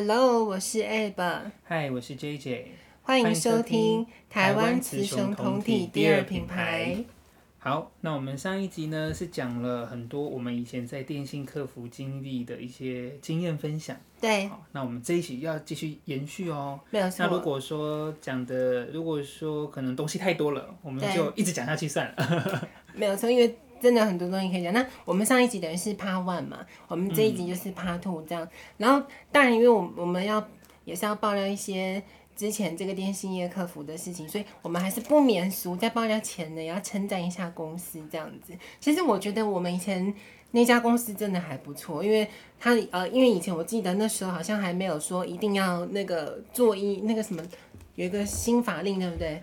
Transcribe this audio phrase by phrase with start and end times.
[0.00, 1.20] Hello，我是 Ab。
[1.68, 2.66] Hi，我是 JJ。
[3.02, 7.04] 欢迎收听台湾雌雄同体第二品牌。
[7.58, 13.96] 好，那我们上一集呢是讲了很多我们以前在电信客服经历的一些经验分享。
[14.20, 14.46] 对。
[14.46, 16.78] 好，那我们这一集要继续延续哦。
[16.90, 17.26] 没有错。
[17.26, 22.68] 那如果说讲的，如果说可能东西太多了，我们就一直讲下去算了。
[22.94, 24.72] 没有错，因为真的很多东西可以讲。
[24.72, 28.44] 那我们上一集等于是 Part One 嘛，我们这一集就是 Part Two 这样。
[28.44, 30.46] 嗯、然后当然，因为我我们要
[30.84, 32.02] 也是要爆料一些。
[32.38, 38.52] 之前这个电信业客服的事情，所以我们还是不免俗，在爆料前呢，也要称赞一下公司这样子。
[38.78, 40.14] 其实我觉得我们以前
[40.52, 42.28] 那家公司真的还不错，因为
[42.60, 47.42] 他呃，因为以前我记得那时候好像还没有说一定要那个做一那个什么，
[47.96, 49.42] 有一个新法令，对不对？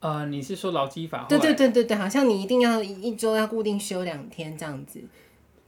[0.00, 1.26] 呃，你是说劳基法？
[1.28, 5.00] 对对对对对，好像你一定要一周要固定休两天这样子。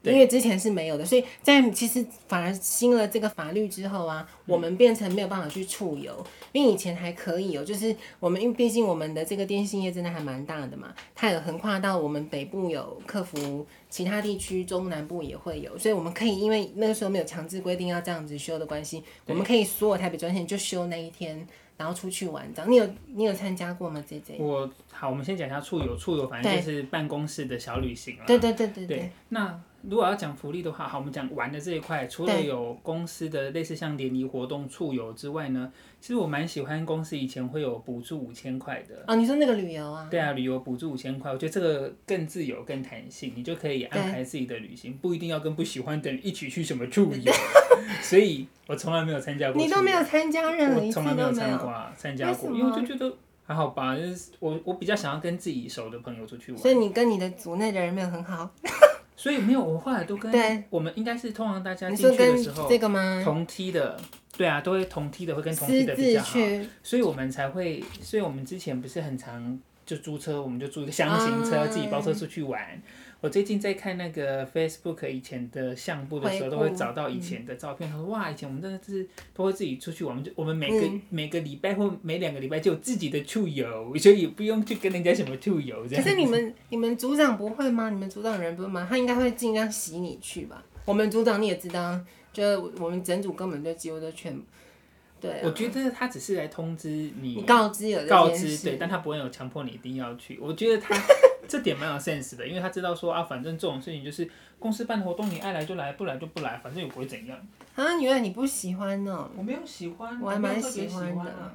[0.04, 21.46] 因为之前是没有的，所以在其实反而新了这个法律之后啊，我们变成没有办法去出游，因为以前还可以哦，就是我们因为毕竟我们的这个电信业真的还蛮大的嘛，它有横跨到我们北部有客服，其他地区中南部也会有，所以我们可以因为那个时候没有强制规定要这样子休的关系，我们可以所有台北专线就休那一天，
[21.76, 22.70] 然后出去玩这样。
[22.70, 24.02] 你有你有参加过吗？
[24.08, 28.24] 这这我好，我们先讲一下处游，处游反正就是办公室的小旅行了。
[28.26, 29.60] 对对对对对，对那。
[29.88, 39.04] 如果要讲福利的话，好，我们讲玩的这一块，除了有公司的类似像联谊活动、触游之外呢，其实我蛮喜欢公司以前会有补助五千块的。
[39.06, 40.06] 哦，你说那个旅游啊？
[40.10, 47.32] 对啊，旅游补助五千块，我觉得这个更自由、更弹性，你就可以安排自己的旅行，不一定要跟不喜欢的人一起去什么触游。
[48.00, 49.60] 所以我从来没有参加过。
[49.60, 51.12] 你都没有参加任何一次都没有？
[51.12, 53.12] 我从来没有参过参加过，因为我就觉得
[53.44, 56.60] 还好吧，就是我我比较想要跟自己熟的朋友出去玩。
[56.60, 58.48] 所以你跟你的组内的人没有很好。
[59.22, 63.22] 所以没有，我后来都跟我们应该是通常大家进去的时候，这个吗？
[63.24, 63.96] 同梯的，
[64.36, 66.40] 对啊，都会同梯的会跟同梯的比较好，
[66.82, 72.80] 所以我们才会，所以我们之前不是很常就租车，我们就租一个箱型车，自己包车出去玩。
[73.20, 77.88] 我最近在看那个 Facebook 以前的相簿的时候，都会找到以前的照片。
[77.88, 87.90] 他说：“哇，以前我们真的是都会自己出去玩，我们就我们每个、嗯、每个礼拜或每两个礼拜就有自己的出游，所以不用去跟人家什么出游这样。”可是你们你们组长不会吗？
[87.90, 88.84] 你们组长人不会吗？
[88.90, 90.64] 他应该会尽量洗你去吧？
[90.84, 92.00] 我们组长你也知道，
[92.32, 94.36] 就我们整组根本就几乎都全
[95.22, 95.40] 对、啊。
[95.44, 100.38] 我觉得他只是来通知你，你告知有告知对，但他不会有强迫你一定要去。
[100.42, 100.94] 我觉得他。
[101.48, 104.26] 这点蛮有 sense 的，因为他知道说啊，反正这种事情就是
[104.58, 107.36] 公司办活动，你爱来就来，不来就不来，反正也不会怎样。
[107.74, 109.28] 啊，原来你不喜欢呢？
[109.36, 111.52] 我没有喜欢，我还蛮喜欢的。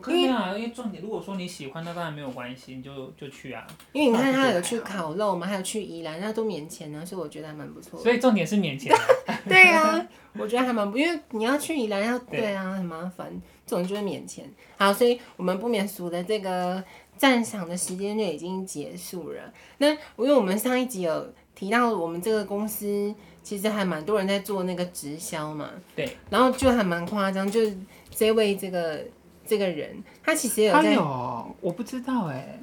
[0.00, 3.66] 可以啊，因为重点，如果说你喜欢，那当然没有关系，你就就去啊。
[3.92, 8.00] 因为你看他有去烤肉嘛，还有去宜兰，那都免钱呢，所以我觉得还蛮不错。
[8.00, 8.94] 所以重点是免钱。
[9.48, 10.04] 对啊，
[10.38, 13.30] 我觉得还蛮不，因为你要去宜兰要对啊，很麻烦，
[13.66, 14.50] 这种就是免钱。
[14.76, 16.82] 好，所以我们不免俗的这个。
[17.14, 19.40] 赞赏的时间就已经结束了。
[19.78, 23.14] 那因为我们上一集有提到，我们这个公司
[23.44, 25.70] 其实还蛮多人在做那个直销嘛。
[25.94, 26.16] 对。
[26.30, 27.78] 然后就还蛮夸张，就是
[28.10, 29.04] 这位这个
[29.52, 30.82] 这个人，他其实有在。
[30.82, 32.58] 他有，我不知道 哎、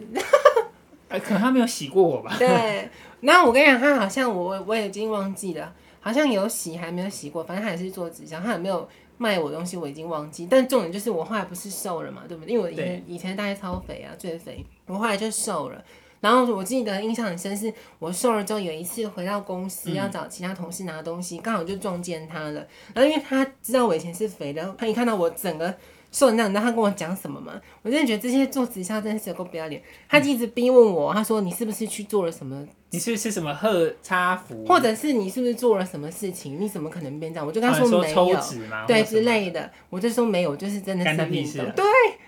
[1.10, 1.20] 欸。
[1.20, 2.36] 可能他没有洗过我吧。
[2.40, 2.90] 对。
[3.20, 8.90] 那我跟你讲，他好像我我已经忘记了，好像有洗还没有洗过，反正他也是做直销，他也没有？
[9.22, 12.54] 卖我东西我已经忘记，但重点就是我后来不是瘦了嘛，对不对？
[12.54, 15.84] 因为我以前以前大概超肥啊，最肥，我后来就瘦了。
[16.22, 22.66] 然后我记得印象很深，是我瘦了之后有一次回到公司要找其他同事拿东西，刚、嗯、好就撞见他了。
[22.94, 25.76] 然后因为他知道我以前是肥的，他一看到我整个
[26.12, 27.54] 瘦成那样，你知道他跟我讲什么吗？
[27.82, 29.82] 我真的觉得这些做直销真的是有够不要脸。
[30.08, 32.68] 他就一直逼问我，他说你是不是去做了什么？
[32.92, 34.66] 你是不是什么喝差福？
[34.66, 36.60] 或者是你是不是做了什么事情？
[36.60, 37.46] 你怎么可能变这样？
[37.46, 38.34] 我就跟他说没有，
[38.72, 41.72] 啊、对之类的，我就说没有，就是真的是运动。
[41.76, 41.86] 对，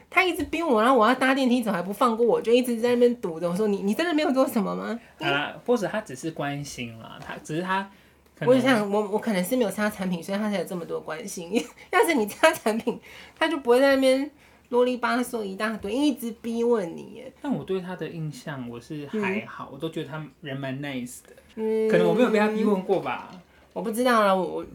[0.09, 3.50] 他一直逼我，然后我要搭电梯走还不放过我，就一直在那边堵着。
[3.50, 5.00] 我说你你真的没有做什么吗？
[5.17, 7.89] 啊，或者他只是关心啦，他只是他。
[8.45, 11.53] 我想我我可能是没有插产品，所以他才有这么多关心。
[11.91, 12.99] 要是你插产品，
[13.38, 14.29] 他就不会在那边。
[14.69, 17.33] 啰里吧嗦一大堆，一直逼问你耶。
[17.41, 21.35] 但我对他的印象我是还好，嗯、我都觉得他人蛮 nice 的。
[21.55, 23.29] 嗯，可能我没有被他逼问过吧。
[23.73, 24.65] 我不知道啦，我，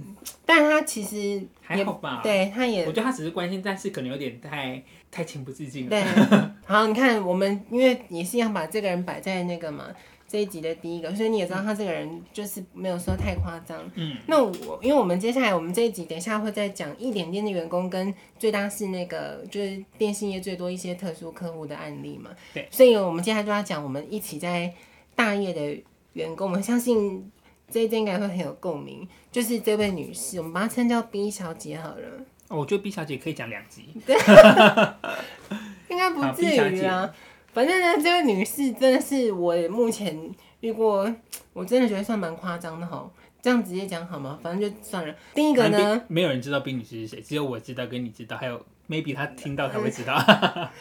[0.44, 2.20] 但他其实还好吧。
[2.22, 5.88] 对，他也，我觉得他只是关心，但是可能有点太太情不自禁了。
[5.88, 6.04] 对，
[6.66, 9.86] 好，你看我们因为也是要把这个人摆在那个嘛。
[10.28, 13.78] 这一集的第一个，所以你也知道他这个人就是没有说太夸张。
[13.94, 22.30] 嗯，那我因为我们接下来我们这一集等一下会再讲一点点的员工跟最大是那个就是电信业最多一些特殊客户的案例嘛。
[22.52, 24.72] 对，所以我们接下来就要讲我们一起在
[25.14, 25.80] 大业的
[26.14, 27.30] 员工，我们相信
[27.70, 32.08] 这一件应该会很有共鸣，就是这位女士，我们把她称叫 B 小姐好了。
[32.48, 33.86] 哦，我觉得 B 小姐可以讲两集。
[34.04, 34.16] 对，
[35.88, 37.14] 应该不至于啊。
[37.56, 40.14] 反正呢，这位女士真的是我目前
[40.60, 41.10] 遇过，
[41.54, 43.10] 我真的觉得算蛮夸张的哈。
[43.40, 44.38] 这样直接讲好吗？
[44.42, 45.14] 反正就算了。
[45.34, 50.14] 第一个呢，没有人知道冰女士是谁，只有我知道，跟你知道，还有 maybe 她听到才会知道。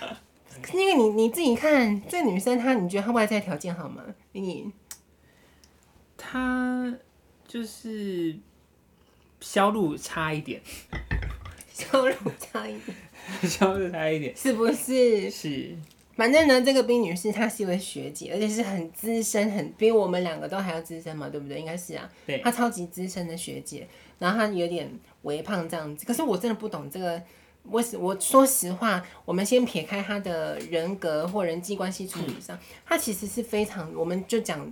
[0.74, 4.04] 因为你你自己看，这女生她，你觉得她外在条件好吗？
[4.34, 4.70] 你，
[6.18, 6.94] 她
[7.48, 8.36] 就是
[9.40, 10.62] 销路差一点，
[11.72, 12.98] 销路差一点，
[13.44, 15.32] 销路差一点，是不是？
[15.32, 15.74] 是。
[16.16, 21.60] 反正呢，这个冰女士她是一位学姐，而且是很资深，很比我们两个都还要资深嘛，对不对？
[21.60, 22.10] 应该是啊。
[22.26, 22.38] 对。
[22.40, 23.86] 她超级资深的学姐，
[24.18, 24.90] 然后她有点
[25.24, 26.06] 微胖这样子。
[26.06, 27.22] 可是我真的不懂这个，
[27.64, 34.66] 我我说实话，我们先撇开她的人格或人际关系处理上，她、嗯、其实是非常，我们就讲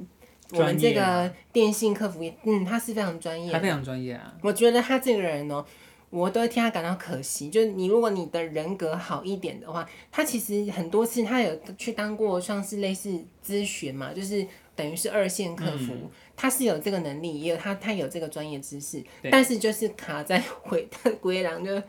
[0.51, 4.34] 我们这个电信客服业，嗯，她是非常专业，她非常专业啊。
[4.42, 5.66] 我觉得她这个人哦。
[6.13, 14.45] 我都会替他感到可惜，就是你如果你的人格好一点的话，他其实很多次他有去当过像是类似咨询嘛，就是
[14.75, 21.81] 等于是二线客服，嗯、他是有这个能力，也有他他有这个专业知识，但是就是卡在回他 归狼，就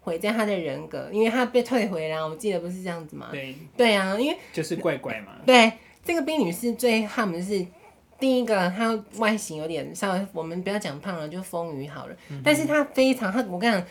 [0.00, 3.28] 毁在他的人格，因为他被退回来，我记得不是这样子嘛？
[3.30, 5.36] 对对啊，因为就是怪怪嘛。
[5.46, 5.72] 对，
[6.04, 7.64] 这个冰女士最恨的是。
[8.18, 12.16] 第一个，她外形有点稍微，我们不要讲胖了，就丰腴好了。
[12.30, 13.86] 嗯、但是她非常，他我跟你讲，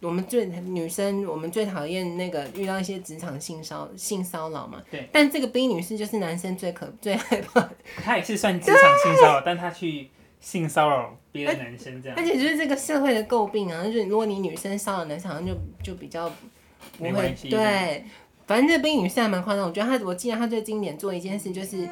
[0.00, 4.80] 我们最女生，我们最讨厌那个遇到一些职场性骚性骚扰嘛。
[4.90, 5.08] 对。
[5.10, 7.70] 但这个 B 女士就是男生最可 最害怕的。
[7.96, 10.08] 她也是算职场性骚扰，但她去
[10.40, 12.16] 性骚扰别的男生这样。
[12.16, 16.30] 而且就是这个社会的诟病啊，就是如果你女生骚扰男生，好像就就比较
[16.98, 17.34] 不会。
[17.50, 18.04] 对。
[18.46, 21.88] 反正这个 B 女士还蛮夸张，我觉得她，我记得她最经典做一件事就是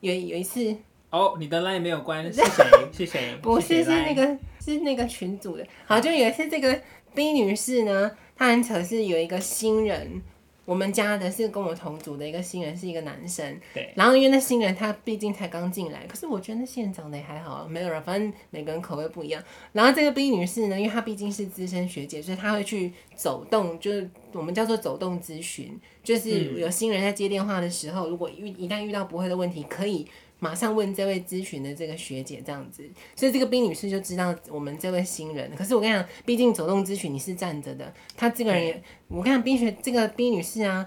[0.00, 0.76] 有有一次。
[1.10, 2.64] 哦，你的 line 没有关， 是谁？
[2.92, 3.36] 是谁？
[3.40, 5.66] 不是，是那个是那个群组的。
[5.86, 6.80] 好，就有一次这个
[7.14, 10.20] B 女士呢，她很扯，是有一个新人，
[10.66, 13.58] 我们家的是跟我同组的一个新人，是一个男生。
[13.72, 13.90] 对。
[13.94, 19.42] 然后因为那新人他毕竟才刚进来，可是我觉得那新人长得也还好，没有了，反正每个人口味不一样。
[19.72, 30.06] 然后这个 B 女士呢，因为她毕竟是资深学姐，所以她会去走动，就是我们叫做走动咨询，就是有新人在接电话的时候，如果遇一旦遇到不会的问题，可以。
[30.40, 35.50] 马上问这位咨询的这个学姐这样子，所以这个 B 女士就知道我们这位新人。
[35.56, 40.86] 可是我跟你讲，毕竟走动咨询你是站着的，她这个人也，我跟你讲，B 学这个 B 女士啊，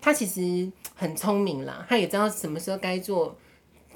[0.00, 3.36] 她其实很聪明啦，她也知道什么时候该做，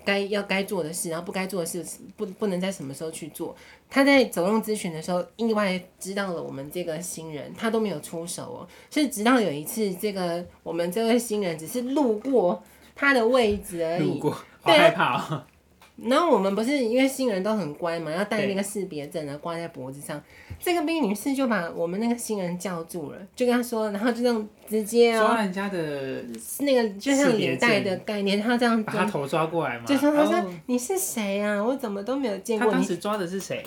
[0.05, 1.83] 该要该做的事，然后不该做的事
[2.17, 3.57] 不不能在什么时候去做。
[3.89, 12.63] 她在走动咨询的时候，意外知道了我们这个新人，她都没有出手哦，所以直到有一次，这个我们这位新人只是路过
[12.95, 14.21] 她的位置而已。
[14.63, 15.43] 好害怕哦！
[16.03, 20.19] 然后我们不是因为新人都很乖嘛，要带那个识别证啊，挂在脖子上。
[20.59, 26.25] 这个 B 女士就把我们那个新人叫住了，就跟他说，然后就这样直接抓人家的
[26.61, 31.63] 那个就像领带的概念，他这样把他头抓过来嘛，就说他说、哦、你是谁啊？
[31.63, 32.73] 我怎么都没有见过你。
[32.73, 33.63] 他当时抓的是谁？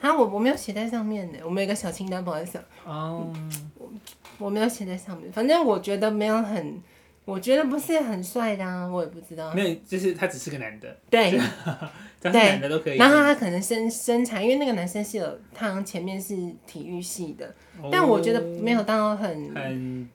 [0.00, 2.58] 他我我没有写在上面的，我们有个小清单，不好意思。
[2.84, 3.32] 哦，
[3.76, 3.88] 我
[4.38, 6.82] 我没有写在上面，反正我觉得没有很。
[7.28, 9.52] 我觉得不是很帅的啊，我也不知道。
[9.52, 10.96] 没有，就是他只是个男的。
[11.10, 11.30] 对，
[12.22, 12.96] 对，男的都可以。
[12.96, 16.34] 然后他可能身身材，因为那个男生是有，他好像前面是
[16.66, 20.08] 体育系的，哦、但我觉得没有到很很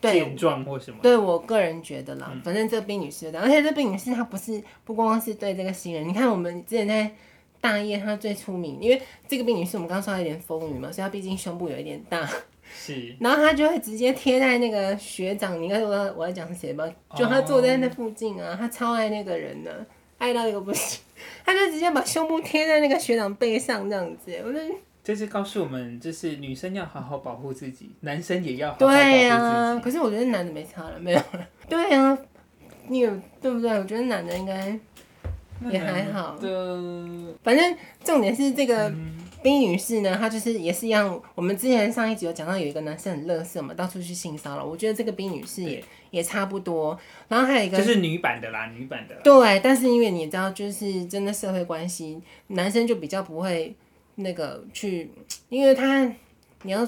[0.00, 0.98] 健壮或什么。
[1.02, 7.10] 对，我个人觉得啦，嗯、反正这个冰女士的，而且这冰女士她不是不光光是对这个新人，你看我们之前在
[7.60, 12.28] 大业她最出名，因为这个病女士我们刚刚说她有点丰腴嘛，所以她毕竟胸部有一点大。
[12.74, 16.88] 是，然后他就会直接贴在那个学长，你应该说我要讲是谁吧？
[17.14, 18.58] 就他坐在那附近啊，oh.
[18.58, 19.84] 他超爱那个人的，
[20.18, 21.00] 爱到一个不行，
[21.44, 24.32] 他就直接把胸部贴在那个学长背上这样子。
[24.44, 24.58] 我就
[25.04, 29.08] 这是告诉我们，就是女生要好好保护自己，男生也要好好保护自己。
[29.10, 31.48] 对呀、啊，可是我觉得男的没差了，没有了。
[31.68, 32.18] 对呀、啊，
[32.88, 33.10] 你有
[33.40, 33.70] 对不对？
[33.78, 34.78] 我觉得男的应该
[35.70, 36.36] 也还好。
[36.40, 36.50] 对
[37.42, 38.88] 反正重点是这个。
[38.88, 41.20] 嗯 B 女士呢，她就是也是一样。
[41.34, 44.64] 我们之前上一集有讲到，有一个男生很乐色嘛，到处去性骚扰。
[44.64, 46.98] 我觉得这个冰女士也也差不多。
[47.28, 49.14] 然后还有一个就是女版的啦，女版的。
[49.22, 53.74] 对，但是因为你知道，就是真的社会关系，男生就比较不会
[54.14, 55.10] 那个去，
[55.48, 56.04] 因为他
[56.62, 56.86] 你要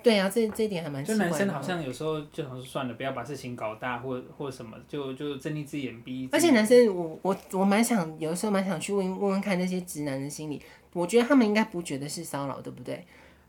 [0.00, 1.04] 对啊，这这一点还蛮。
[1.04, 6.30] 就男生好像有时候就想说算了，不要把事情搞大，或或什么，就就睁一只眼闭一只眼。
[6.32, 10.62] 而且男生，我我我蛮想，有时候蛮想去问问问看那些直男的心理。
[10.98, 13.04] 我觉得他们应该不觉得是骚扰，对不对？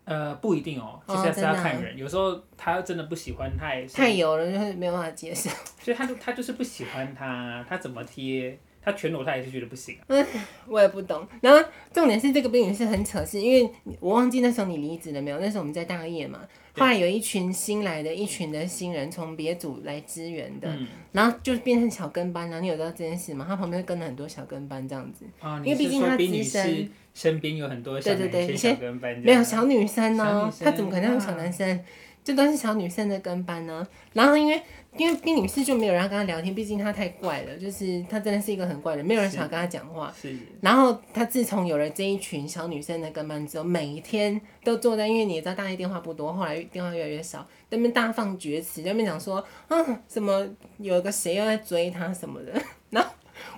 [0.06, 1.94] 呃，不一定哦，其实是要看人。
[1.94, 5.50] 哦啊、有时候他真的不喜欢，他也是太油了，就是没有办法接受。
[5.82, 10.02] 所以他就他就是不喜欢他，他怎么贴，他他全裸他也是觉得不行啊。
[10.08, 10.26] 嗯，
[10.68, 11.26] 我也不懂。
[11.42, 15.40] 然后重点是这个宾女是很扯，是因为我忘记那时候你离职了没有？
[15.40, 16.40] 那时候我们在大业嘛，
[16.74, 22.60] 后来有一群新来的一群的新人从别组来支援的，嗯、然后就变成小跟班了。
[22.60, 23.46] 你有知道这件事吗？
[23.48, 26.90] 他旁边跟了很多小跟班这样子，啊、因为毕竟他资深，
[27.20, 31.70] 身边有很多小对对对小跟班，没有小女生呢，他怎么可能有小男生？
[31.70, 31.80] 啊
[32.22, 34.62] 这都是小女生的跟班呢，然后因为
[34.98, 40.14] 因为宾女士就没有人要跟她聊天，毕竟她太怪了，就是她真的是一个很怪的人，没有人想跟她讲话。
[40.22, 40.36] 是。
[40.62, 50.46] 然后她自从有了这一群小女生的跟班之后，每一天都坐在，因为你也知道大一电话不多，后来电话越来越少，在那边大放厥词，在那边讲说啊什么
[50.78, 52.62] 有个谁又在追她什么的，
[52.92, 53.10] 然后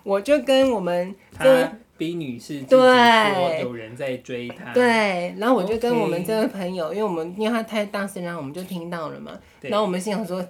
[0.03, 1.81] 我就跟我们跟。
[2.01, 4.73] B 女士对，有人在追她。
[4.73, 9.39] 对，然后我就跟我们这位朋友因为我们因为他太大声，然后我们就听到了嘛。
[9.61, 10.43] 然后我们心想说，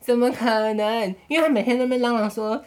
[0.00, 1.14] 怎么可能？
[1.28, 2.60] 因为他每天在那边嚷嚷说，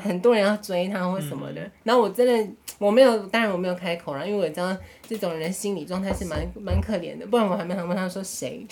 [0.00, 1.60] 很多人要追他或什么的。
[1.60, 4.76] 嗯、然后我真的我没有，当然我没有开口了，因为我知道
[5.08, 8.64] 这种人心理状态是蛮蛮可怜的，不然我还没想问他说谁。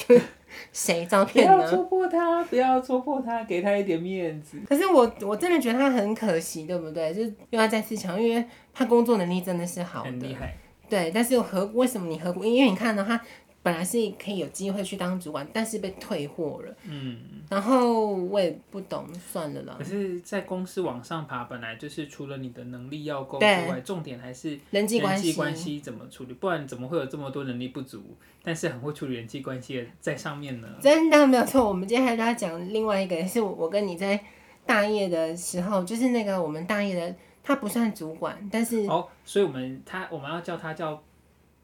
[0.72, 1.56] 谁照片呢？
[1.56, 4.58] 不要戳破他，不要戳破他，给他一点面子。
[4.68, 7.12] 可是我我真的觉得他很可惜，对不对？
[7.12, 10.54] 就是又要再次强，因为他工作能力真的是好的，很厉害。
[10.88, 12.44] 对，但是何为什么你何故？
[12.44, 13.20] 因为你看到他。
[13.64, 16.76] 本来是可以有机会去当主管，但是被退货了。
[16.82, 17.18] 嗯，
[17.48, 19.74] 然后我也不懂，算了啦。
[19.78, 25.32] 可是，在公司往上爬，本来就是除了你的能力要够之外，重点还是人际关系。
[25.32, 26.34] 关系怎么处理？
[26.34, 28.02] 不然怎么会有这么多能力不足，
[28.42, 30.68] 但是很会处理人际关系的在上面呢？
[30.82, 31.66] 真的没有错。
[31.66, 34.22] 我们今天还要讲另外一个，是我跟你在
[34.66, 41.02] 大业的时候，就是那个我们大业的，他不算主管，但是哦，所以我们他我们要叫他叫。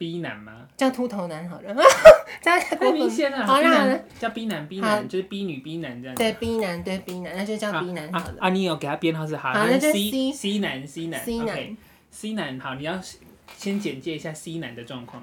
[0.01, 0.67] B 男吗？
[0.79, 1.77] 叫秃头男好了，
[2.41, 3.47] 太明显了。
[3.47, 6.17] 好了，叫 B 男，B 男就是 B 女，B 男这样。
[6.17, 8.37] 对，B 男对 B 男，那就叫 B 男好了。
[8.41, 11.77] 啊，你有给他编号是好，那就 C C 男，C 男，C 男
[12.11, 12.99] ，C 男好，你要
[13.59, 15.23] 先简介一下 C 男的状况。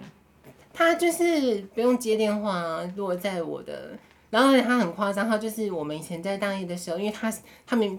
[0.76, 3.98] 他就是不用接电话，如果在我的，
[4.30, 7.34] 然后他很夸张，他就是我们以前在大一的时候，因为他
[7.66, 7.98] 他们。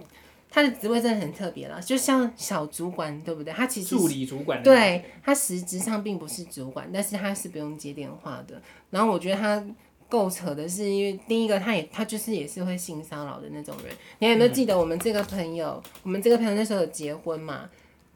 [0.50, 3.52] 他的职位真的很特别了，就像小主管，对不对？
[3.52, 8.60] 他其实助理主管，对，他实质上并不是主管，但是他是不用接电话的。
[8.90, 9.62] 然后我觉得他
[10.08, 13.94] 够扯的是，因为第一个，他也他就是也是会性骚扰的那种人。
[14.20, 15.82] 你还有没有记得我们这个朋友？
[15.84, 17.68] 嗯、我们这个朋友那时候有结婚嘛？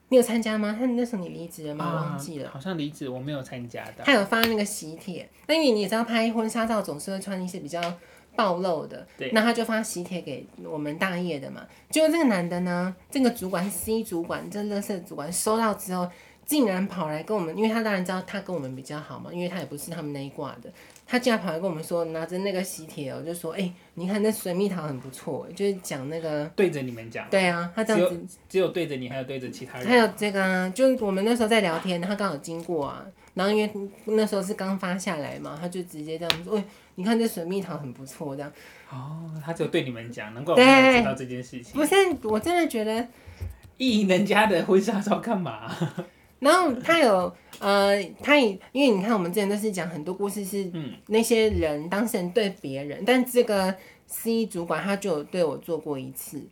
[0.09, 0.75] 你有参加吗？
[0.79, 1.95] 他那时候你离职了吗？
[1.95, 4.05] 忘记了，好像离职，我没有参加的。
[4.05, 7.81] 他有发那个喜帖，那因为你知道拍婚纱照总是会穿一些比较。
[8.35, 11.67] 暴露的，那他就发喜帖给我们大业的嘛。
[11.91, 16.09] 结果这个男的呢，这个主管 C 主管，这垃圾主管收到之后，
[16.47, 20.73] 竟然跑来跟我们，因为他当然知道他跟我们比较好嘛，因为他也不是他们那一挂的，
[21.07, 28.17] 他竟然跑来跟我们说，拿着那个喜帖哦，就说，哎、欸，你看那水蜜桃很不错，就是讲那个对着你们讲，对啊，他这样子。
[28.27, 33.71] 只，只有对着你，还有对着其他人，还有这个啊，就我们那时候在聊天，他刚好经过啊，然后因为
[34.07, 36.65] 那时候是刚发下来嘛，他就直接这样说，哎。
[36.95, 38.53] 你看这水蜜桃很不错，这样。
[38.91, 41.75] 哦，他只有对你们讲，难怪我没有知道这件事情。
[41.75, 41.95] 不是，
[42.25, 43.07] 我真的觉得，
[43.79, 45.71] 意淫人家的婚纱照干嘛？
[46.41, 50.71] 然后他有呃，他也因为你看我们之前都是讲很多故事是
[51.07, 53.73] 那些人当事人对别人，但这个
[54.07, 56.43] C 主管他就有对我做过一次。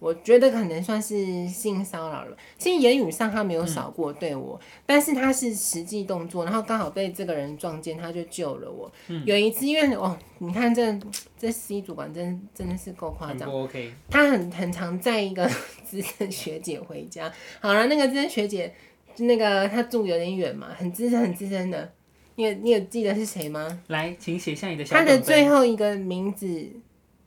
[0.00, 2.36] 我觉得可能算是性骚扰了。
[2.56, 8.90] 其实言语上他没有少过对我，嗯、但是他是实际动作，然后刚好被这个人撞见，他就救了我。
[9.08, 10.96] 嗯、有一次，因为哦，你看这
[11.36, 13.50] 这 C 主管真真的是够夸张。
[13.50, 13.92] OK。
[14.08, 15.50] 他很很常载一个
[15.84, 17.32] 资深学姐回家。
[17.60, 18.72] 好了，那个资深学姐，
[19.16, 21.92] 那个她住有点远嘛，很资深很资深的。
[22.36, 23.80] 你有你有记得是谁吗？
[23.88, 24.94] 来，请写下你的小。
[24.94, 26.70] 他的最后一个名字。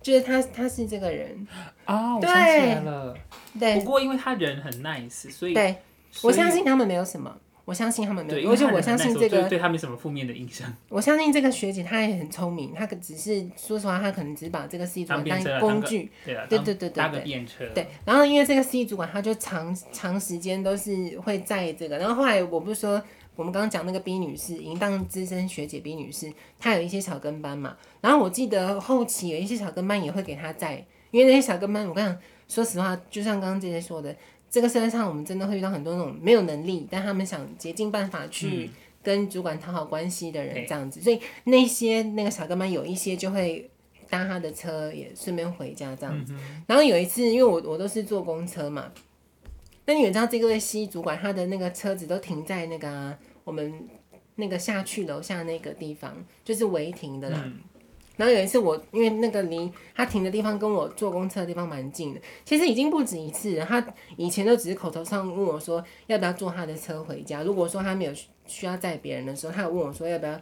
[0.02, 1.48] 就是他，他是这个人
[1.86, 3.16] 啊，我想起来了。
[3.60, 5.76] 对，不过因为他人很 nice，所以对，
[6.24, 10.74] 我相信他们没有什么，我相信他们没有，而且我相信这个对他没什么负面的印象。
[10.90, 17.66] 我相信这个学姐她也很聪明，她可只是说实话，她可能只是把这个 C 主管当工具，对对对对对，搭个便车。
[17.76, 23.02] 对，然后因为这个 C 主管他就长长时间都是会在这个，然后后来我不是说。
[23.36, 27.78] 我们刚刚讲那个 B 女士，淫荡资深学姐 B 女士，她有一些小跟班嘛。
[28.02, 34.16] 然后我记得后期有一些小跟班也会给她在，因为那些小跟班，我跟你讲，说实话，就像刚刚姐姐说的，
[34.50, 38.70] 这个社会上我们真的会遇到很多那种没有能力，但他们想竭尽办法去
[39.02, 41.00] 跟主管讨好关系的人，这样子。
[41.00, 43.70] 嗯、所以那些那个小跟班有一些就会
[44.10, 46.34] 搭他的车，也顺便回家这样子。
[46.34, 48.92] 嗯、然后有一次，因为我我都是坐公车嘛。
[49.86, 53.88] 那你也知道这个位 C 主管他的那个车子都停在那个、啊、我们
[54.36, 57.42] 那个下去楼下那个地方，就是违停的啦。
[57.46, 57.60] 嗯、
[58.16, 63.66] 然后有一次我因为那个离他停的地方跟我坐公车的地方蛮近的，其实已经不止一次了。
[63.66, 63.86] 他
[64.18, 67.44] 以前都只是口头上问我说要不要坐他的车回家。
[67.44, 68.14] 如果说他没有
[68.46, 70.40] 需要载别人的时候，他有问我说要不要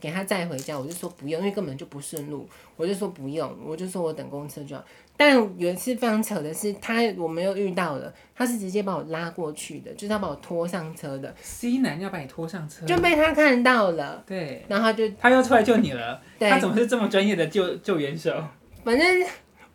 [0.00, 4.84] 给他载回家，我就说不用，因为根本就不顺路，我就说不用，我就说我等公车就好。
[5.16, 11.34] 但有一次非常扯的是，他我没有遇到了，他是直接把我拉过去的，就是他把我拖上车的。
[11.42, 14.24] C 男要把你拖上车，就被他看到了。
[14.26, 16.18] 对，然后他就他要出来救你了。
[16.38, 18.42] 对，他怎么是这么专业的救救援手？
[18.82, 19.06] 反正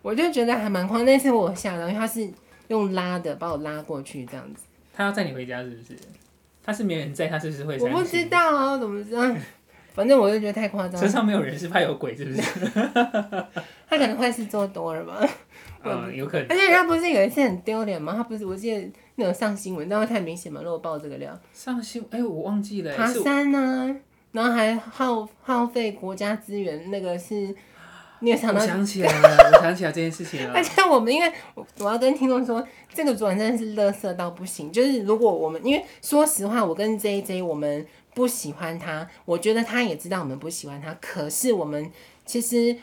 [0.02, 1.06] 我就觉得还蛮夸张。
[1.06, 2.28] 那次我吓到，因为他是
[2.70, 4.64] 用拉的把我拉过去这样子。
[4.92, 5.96] 他要载你回家是不是？
[6.64, 7.78] 他是没人载，他是不是会？
[7.78, 9.22] 我不知道啊，怎么知道？
[9.96, 11.00] 反正我就觉得太夸张。
[11.00, 12.42] 车上没有人是怕有鬼，是不是？
[13.90, 15.26] 他可能坏事做多了吧？
[15.86, 16.46] 嗯，有可能。
[16.50, 18.14] 而且他不是有一次很丢脸吗？
[18.14, 20.60] 他不是，我记得那种上新闻，但会太明显嘛。
[20.62, 22.94] 如果爆这个料，上新闻，哎、欸，我忘记了。
[22.94, 23.96] 爬山呢、啊，
[24.34, 27.56] 然后还耗耗费国家资源，那个是，
[28.20, 28.60] 你有想到？
[28.60, 30.54] 我想起来了， 我想起来这件事情了。
[30.54, 32.62] 而且我们因为我我要跟听众说，
[32.94, 34.70] 这个主人真的是乐色到不行。
[34.72, 37.86] 就是如果我们，因为说实话，我跟 JJ 我们。
[38.16, 40.92] 不喜欢他，我觉得他也知道我们不喜欢他。
[41.02, 41.92] 可是我们
[42.26, 42.76] 其实，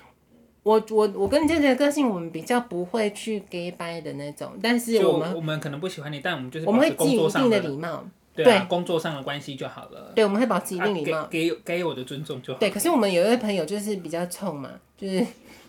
[0.62, 4.52] 我我我跟这个个性，我们比较不会去 gay 掰的那种。
[4.62, 8.04] 但是我们我们可能不喜欢你，但我们就是我们会基于一定的礼貌，
[8.36, 10.12] 对，工作上的关系就好了。
[10.14, 12.60] 对，我们会保持一定礼貌，啊、给给给我的尊重就好。
[12.60, 15.26] 对，可是我们有一位朋友就是比较冲嘛，就是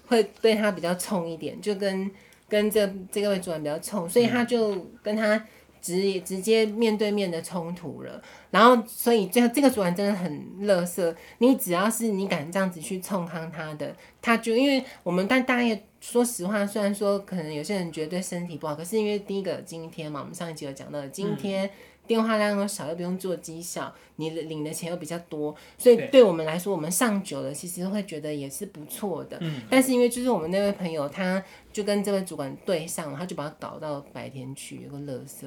[0.07, 2.11] 会对他比较冲一点，就跟
[2.49, 5.41] 跟这这个位主管比较冲，所以他就跟他。
[5.83, 11.13] 直直接面对面的冲突了，然后所以这这个主管真的很乐色。
[11.39, 21.69] 你只要是你敢这样子去冲康他的，他就因为我们但大业说实话，虽然说可能有些人觉得对身体不好，可是因为第一个今天嘛，我们上一集有讲到，今天
[22.07, 29.37] 电话量又少，又不用做绩效，你领的钱又比较多，所以对我们来说，我们上久了其实会觉得也是不错的。
[29.41, 29.63] 嗯。
[29.69, 31.43] 但是因为就是我们那位朋友，他
[31.73, 35.45] 就跟这位主管对上了，他就把他搞到白天去，有个垃圾。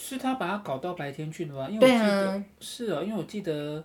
[0.00, 1.68] 是他把他搞到白天去的吗？
[1.68, 3.84] 因为我记得、啊、是哦，因为我记得，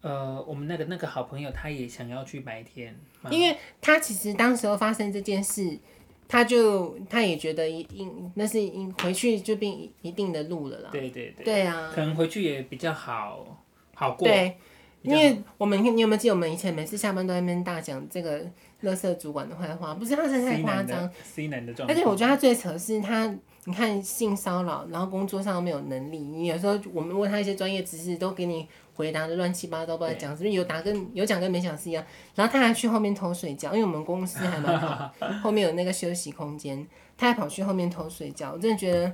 [0.00, 2.96] 呃，我们那个那个好朋友他也想要去白天，
[3.30, 5.78] 因为他其实当时候发生这件事，
[6.26, 7.86] 他就他也觉得一
[8.34, 9.70] 那是应回去就变
[10.00, 10.88] 一定的路了啦。
[10.90, 11.44] 对对对。
[11.44, 11.92] 对啊。
[11.94, 13.62] 可能回去也比较好
[13.94, 14.26] 好过。
[14.26, 14.56] 对，
[15.02, 18.40] 因为我们你有没有记得我们以前每次下班都在那边大讲这个
[18.80, 19.92] 乐色主管的坏话？
[19.94, 21.92] 不是他是太夸张，C 男的状态。
[21.92, 23.36] 而且我觉得他最扯是他。
[23.66, 26.18] 你看性骚扰，然后工作上没有能力。
[26.18, 32.04] 你有时候我们问他一些专业知识，都给你回答的乱七八糟，不知道讲什么，有答跟有讲跟没讲是一样。
[32.36, 36.86] 然后他还去后面偷睡觉，因为我们公司还蛮好， 后面有那个休息空间，
[37.18, 38.52] 他还跑去后面偷睡觉。
[38.52, 39.12] 我真的觉得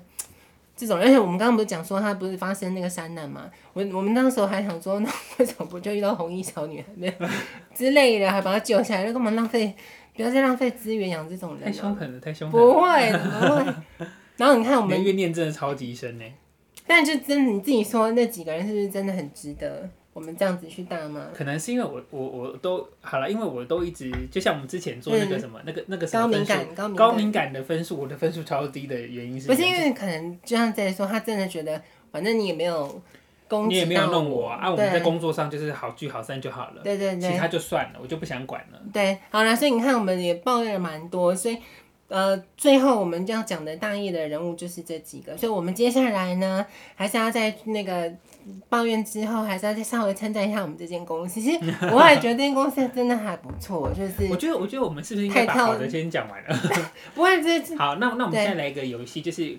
[0.76, 3.50] 这种，而且我们刚刚不是讲说他不是发生那个山难嘛？
[3.72, 7.12] 我我们那时候还想说，那为什么不就遇到红衣小女孩没有
[7.74, 9.04] 之类的，还把他救下来？
[9.04, 9.74] 那干嘛浪费？
[10.14, 11.64] 不要再浪费资源养这种人。
[11.64, 12.66] 太凶狠了，太凶狠了。
[12.66, 13.10] 不会，
[13.40, 14.06] 不会。
[14.36, 16.24] 然后你看，我们怨念真的超级深呢。
[16.86, 21.28] 但就真的你自己说，那几个人是不是真的很值得我们这样子去大吗？
[21.32, 33.00] 可能是因为我我我都好了，因为我都一直就像我们之前做那个什么、嗯、那个那个什么高敏感高敏高敏感的分数，我的分数超低的原因是不是因为可能就像在说，他真的觉得反正你也没有
[33.48, 38.82] 攻击你也没有弄我啊，啊我们在工作上就是好聚好散就好了，对对对，其他就算了，我就不想管了。
[38.92, 41.56] 对，好了，所以你看我们也抱怨了蛮多，所以。
[42.12, 48.12] 呃，最后我们要讲的大业的人物就是这几个，所以我们接下来呢，还是要在那个
[48.68, 51.40] 抱怨之后，还是要再稍微称赞一下我们这间公司。
[51.40, 51.58] 其实
[51.90, 56.54] 我也觉得这间公司真的还不错，就是 我觉得，我觉得我们是不是应该把好的先讲完了？
[57.16, 59.58] 不会，这好，那那我们现在来一个游戏，就是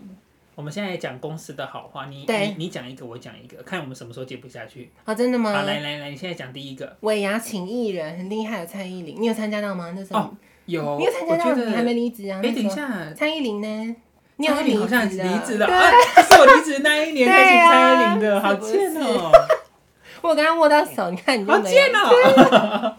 [0.53, 4.91] 我们现在讲公司的好话，你你你讲一个，我讲一个，看我们什么时候接不下去。
[5.05, 5.51] 啊、哦，真的吗？
[5.51, 6.95] 好，来来来，你现在讲第一个。
[7.01, 9.91] 尾牙请艺人很厉害的蔡依林，你有参加到吗？
[9.95, 10.19] 那时候。
[10.19, 10.31] 哦
[10.65, 11.53] 有，你有参加到？
[11.55, 12.39] 你还没离职啊？
[12.43, 13.95] 哎、欸，等一下，蔡依林呢？
[14.37, 14.73] 你好像离
[15.45, 15.91] 职了啊！
[16.23, 19.31] 是我离职那一年 才请蔡依林的，好贱哦！
[20.23, 21.45] 我刚刚握到手，你看你。
[21.45, 22.95] 好贱哦！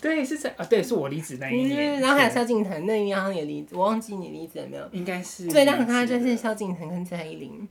[0.00, 2.00] 对，是在啊，对，是我离职那一年。
[2.00, 4.84] 然后还有萧敬腾，那一年好像也离职，我忘记你离职了没有？
[4.92, 5.46] 应该是。
[5.46, 7.68] 最大的他就是萧敬腾跟蔡依林。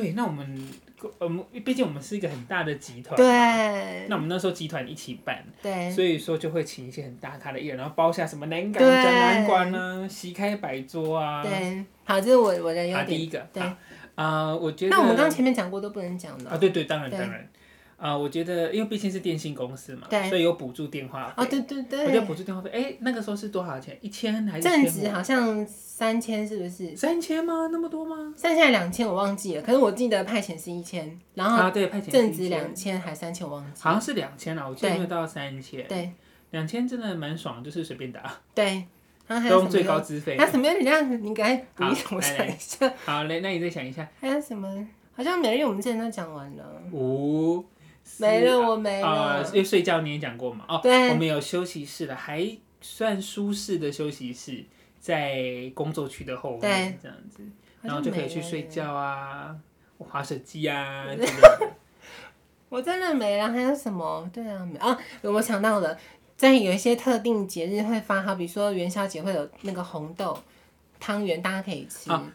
[0.00, 0.68] 对，那我们。
[1.20, 4.08] 我们毕竟我们是一个很大的集团，对。
[4.08, 5.88] 那我们那时候集团一起办，对。
[5.92, 11.40] 所以说就会请一些很大咖的艺人，然后包下什么南港展览馆啊，席开百桌啊。
[11.44, 13.06] 对，好，这是我我的优点。
[13.06, 13.62] 第一个，对。
[13.62, 13.76] 啊、
[14.16, 14.90] 呃，我觉得。
[14.90, 16.50] 那我们刚刚前面讲过都不能讲的。
[16.50, 17.48] 啊，对对，当然当然。
[17.98, 21.42] 啊、呃，我觉得，因为毕竟是电信公司嘛，所以有补助电话费。
[21.42, 22.04] 哦，对对对。
[22.06, 23.98] 我觉得补助电话费，哎，那个时候是多少钱？
[24.00, 24.62] 一千还是？
[24.62, 26.96] 正值好像三千，是不是？
[26.96, 27.68] 三千吗？
[27.72, 28.32] 那么多吗？
[28.36, 29.62] 三千还两千，我忘记了。
[29.62, 33.76] 可是我记得派遣是一千，然后啊，对，派遣正值两千还三千，我忘记了。
[33.80, 35.84] 好像是两千啊，我记得没有到三千。
[35.88, 36.12] 对。
[36.50, 38.32] 两千真的蛮爽，就是随便打。
[38.54, 38.86] 对，
[39.26, 40.38] 然后还有什么用最高资费？
[40.38, 41.22] 还有什么有点像？
[41.22, 42.90] 你赶快补一我想一下。
[43.04, 44.08] 好嘞，那你再想一下。
[44.18, 44.88] 还有什么？
[45.14, 46.64] 好像每日我们之前都讲完了。
[46.92, 47.62] 五。
[48.18, 49.42] 没了，我没了。
[49.42, 50.64] 呃，因为睡觉你也讲过嘛？
[50.68, 54.64] 哦，对，我们有休息室了，还算舒适的休息室，
[54.98, 57.42] 在工作区的后面，这样子，
[57.82, 59.54] 然后就可以去睡觉啊，
[59.98, 61.70] 滑手机啊 之类的。
[62.68, 64.28] 我真的没了，还有什么？
[64.32, 65.96] 对啊，没啊，我想到了，
[66.36, 70.38] 在有一些特定节日会发，好比说元宵节会有那个红豆
[71.00, 72.10] 汤圆，大家可以吃。
[72.10, 72.30] 啊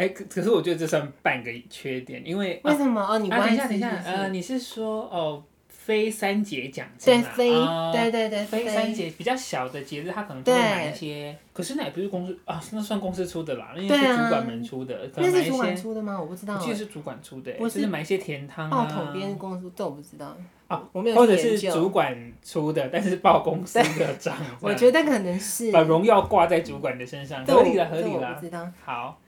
[0.00, 3.18] 哎，可可是我觉得这算半个缺点，因为为什么哦？
[3.18, 7.50] 你等一下，等一下，呃，你是说哦，非三节奖金对，非
[7.92, 11.36] 对对对，非三节比较小的节日，他可能就会买一些。
[11.52, 15.42] 可是那也不是公司啊，那算公司出的啦，那是主管们出的，可能买一些。
[15.42, 16.18] 那是主管出的吗？
[16.18, 16.54] 我不知道。
[16.54, 18.70] 我记得是主管出的，就是买一些甜汤啊。
[18.70, 20.34] 报统编公司这我不知道
[20.68, 24.34] 啊，我没有或者是主管出的，但是报公司的账。
[24.62, 28.32] 我觉得可能是把荣耀挂在主管的身上，合理了，合理了。
[28.32, 28.66] 不知道。
[28.82, 29.20] 好。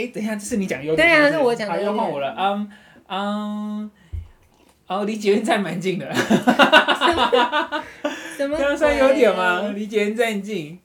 [0.00, 1.06] 哎，等一下，这是你讲优点。
[1.06, 1.74] 对啊，是我讲的。
[1.74, 2.34] 好，又换我了。
[2.38, 2.70] 嗯
[3.08, 3.90] 嗯，
[4.86, 6.10] 哦，离捷运站蛮近的。
[8.36, 8.56] 什么？
[8.56, 9.70] 这样算优点吗？
[9.74, 10.78] 离捷运站近。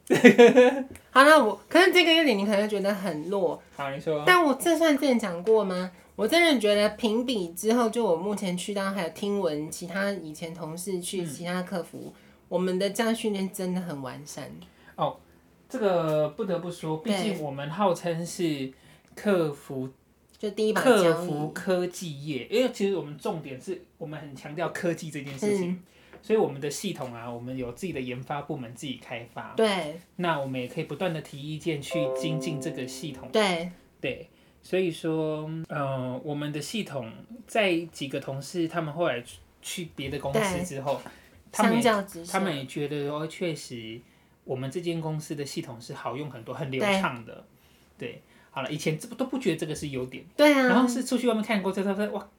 [1.12, 3.62] 好，那我可是这个优点你可能觉得很弱。
[3.78, 4.22] 好，你说。
[4.28, 5.90] 但我这算之前讲过吗？
[6.18, 12.14] 我真的觉得评比之后，就我目前去到还有听闻其他以前同事去其他客服，
[12.50, 14.50] 我们的这样训练真的很完善。
[14.96, 15.16] 哦，
[15.70, 18.74] 这个不得不说，毕竟我们号称是。
[19.16, 19.90] 客服
[20.38, 25.84] 就第一把客服科技业，因为其实我们重点是我们很强调科技这件事情，嗯、
[26.22, 29.54] 所以我们的系统啊，我们有自己的研发部门自己开发。
[29.56, 30.00] 对。
[30.18, 33.30] 那我们也可以不断的提意见去精进这个系统。
[33.32, 33.72] 对。
[34.02, 34.30] 对。
[34.62, 37.12] 所以说，呃，我们的系统
[37.48, 39.24] 在几个同事他们后来
[39.62, 41.00] 去别的公司之后，
[41.52, 44.02] 他们也他们也觉得哦，确实
[44.44, 47.46] 我们这间公司的系统是好用很多，很流畅的。
[47.98, 48.22] 对。
[48.56, 52.30] 对好了，以前这不都不觉得这个是优点，对啊，然后是出去外面看过之后，他说哇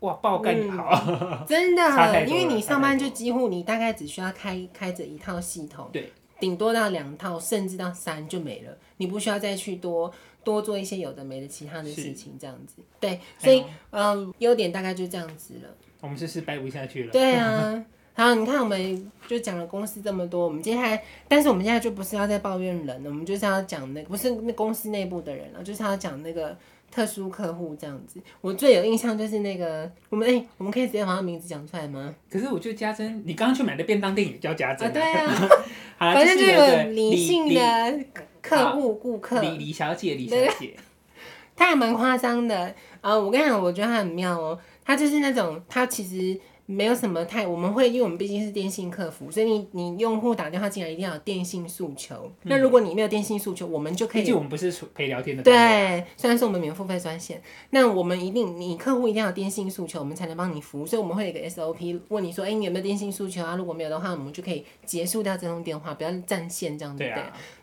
[0.00, 10.12] 哇爆干好，嗯、 真的，因为你上班就几乎你大概只需要开开着一套系统，对，顶多到两套，甚至到三就没了，你不需要再去多
[10.44, 15.68] 多做一些有的没的其他的事情，这样子，对，所以嗯，优点大概就这样子了。
[16.00, 17.84] 我们是是掰不下去了，对啊。
[18.16, 26.56] 好，你看，我们就讲了公司这么多，我们接下来，但是我们现在就不是要再抱怨人了，我们就是要讲那个，不是那公司内部的人了，就是要讲那个
[26.92, 28.20] 特殊客户这样子。
[28.40, 32.14] 我最有印象就是那个，我们哎、欸，我们可以直接把他名字讲出来吗？
[32.30, 34.92] 可是我觉得家珍，你刚刚去买的便当店也叫家珍啊？
[34.92, 35.48] 对啊，
[35.98, 38.04] 好啦反正就有理性的
[38.40, 40.76] 客户顾客李李小姐，李小姐，
[41.56, 43.18] 他还蛮夸张的啊！
[43.18, 46.40] 我跟你讲，我觉得他很妙哦，他就是那种他其实。
[46.66, 52.14] 没有什么太，我们会，因为我们毕竟是电信客服，所以你你用户打电话进来一定要有电信诉求。
[52.42, 54.22] 嗯、那如果你没有电信诉求，我们就可以。
[54.22, 55.42] 毕竟我们不是陪聊天的。
[55.42, 60.86] 对，虽然是我们免付费专线，那我们一定，你客户一定要有电信诉求，我们才能帮你服务。
[60.86, 63.56] 所以我们会有一个 SOP，问你说，哎，你有没有电信诉求啊？
[63.56, 66.98] 如果没有的话，我们就可以结束掉这通电话，不要占线这样子。
[66.98, 67.12] 对。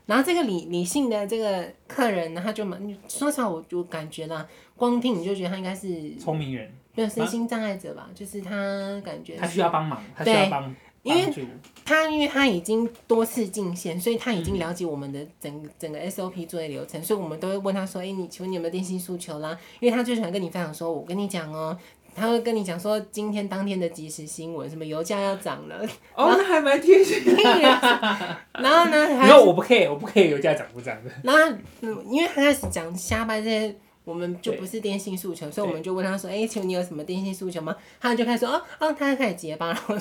[0.06, 6.72] 然后这个理理性的这个客人呢，他就蛮，说实话，我就感觉啦，光听你就觉得他应该是聪明人。
[6.95, 11.34] 没有身心障碍者吧，啊、就是他感觉他需要帮忙，他需要帮，因为
[11.86, 21.77] 他因为他已经多次进线，所以他已经了解我们的整整个 SOP 作业流程，所以我们都会问他说：“哎、欸，你请问你有没有电信诉求啦？”因为他最喜欢跟你分享说：“我跟你讲哦、喔，
[22.13, 27.34] 他会跟你讲说今天当天的即时新闻，什么油价要涨了。”哦，那还蛮贴心的。
[28.62, 28.97] 然后呢？
[29.17, 31.12] 然后我不 care，我不 care 油价涨不涨的。
[31.23, 31.58] 然后，
[32.12, 33.75] 因为他开始讲瞎掰这些。
[34.04, 39.96] 我们就不是电信诉求，所以我们就问他说：“哎，请问你有什么电信诉求吗？”他就开始说：“哦哦，他就开始结巴， 然后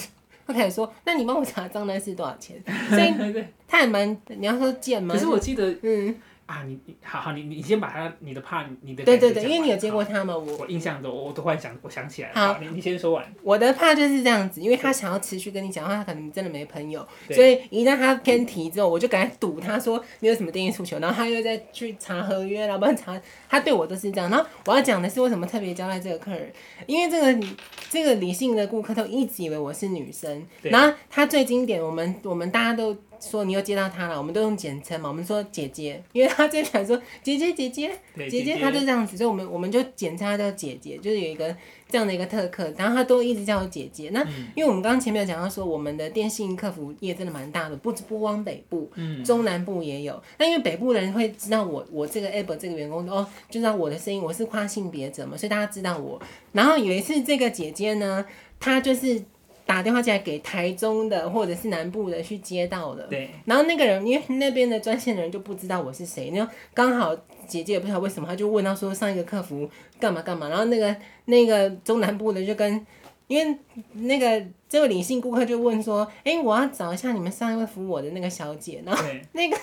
[0.46, 5.14] 他开始说：‘那你帮我查账单是多少钱？’所以 他也蛮，你要说贱吗？
[5.14, 6.14] 可是我记得，嗯。
[6.50, 10.36] 啊，你你好好，你你先把他你的怕你的对对对，因为你有接过他吗？
[10.36, 12.34] 我我印象中，我都忽然想，我想起来了。
[12.34, 13.24] 好，你你先说完。
[13.44, 23.16] 我的怕就是这样子，因为他想要持续跟你讲话，他可能真的没朋友，所以一旦他偏题之后，我就赶紧堵他说你有什么定义诉求，然后他又再去查合约，然后查，
[23.48, 24.28] 他对我都是这样。
[24.28, 26.52] 然后我要讲的是为什么特别交代这个客人，
[26.86, 27.46] 因为这个
[27.88, 32.96] 这个理性的顾客都一直以为我是女生，然后他最经典，我们我们大家都。
[33.20, 35.08] 说你又接到他了，我们都用简称嘛。
[35.08, 37.92] 我们说姐姐，因为他最喜欢说姐姐姐姐
[38.28, 41.54] 姐姐，他就这样子，所以我们我们就简称他叫姐姐，就是有一个
[41.88, 44.10] 这样的一个特客，然后他都一直叫我姐姐。
[44.12, 50.22] 那、嗯、因为我们刚刚前面有讲到说，我们的电信客服业真的蛮大的，不不光北部，嗯、中南部也有。
[50.38, 56.20] 那因为北部的人会知道我我这个 app 这个员工哦，就知道我的声音，我是跨性别者嘛，所以大家知道我。
[56.52, 58.24] 然后有一次这个姐姐呢，
[58.58, 59.22] 她就是。
[59.70, 63.04] 打电话进来给台中的或者是南部的去接到的。
[63.04, 63.30] 对。
[63.44, 67.14] 然后那个人因为那边的专线的人就不知道我是谁，然后刚好
[67.46, 72.84] 姐姐也不知道为什么，他就问他说上一个客服干嘛干嘛，然后那个那个中南部的就跟。
[73.30, 73.56] 因为
[73.92, 79.56] 那个这位李姓顾客就问说：“哎、欸，我要找一下你们上一位服务我的那个小姐。”然后那个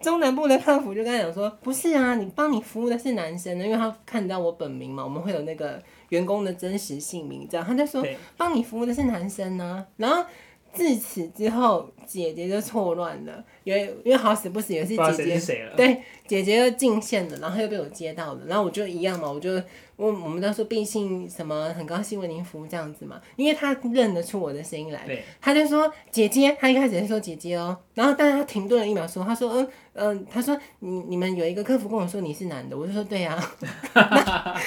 [0.00, 8.04] 中南部的客服就跟他讲说：“不是啊，你帮你服务的是男生的，因为他看到我本名嘛，我们会有那个员工的真实姓名，这样他就说
[8.36, 10.24] 帮你服务的是男生呢、啊。”然后
[10.72, 19.60] 自此之后，姐姐就错乱了，因为因为好死不死也是姐姐，对，姐姐又进线了，然后又被我接到了，然后我就一样嘛，我就。
[19.98, 25.04] 我我们都说毕竟什么很高兴为您服务这样子嘛，因为他认得出我的声音来，
[25.40, 33.36] 他就说姐姐，他一开始是说姐姐哦，然后但是他停顿了一秒说，他说嗯嗯，他说你你们有一个客服跟我说你是男的，我就说对啊，